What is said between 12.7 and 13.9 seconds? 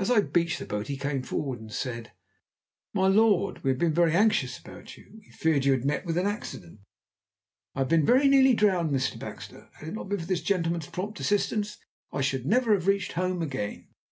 have reached home again."